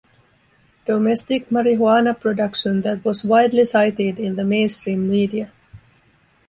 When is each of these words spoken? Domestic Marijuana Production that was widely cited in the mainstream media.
Domestic 0.87 1.49
Marijuana 1.49 2.19
Production 2.19 2.81
that 2.81 3.05
was 3.05 3.23
widely 3.23 3.65
cited 3.65 4.19
in 4.19 4.35
the 4.35 4.43
mainstream 4.43 5.07
media. 5.07 5.51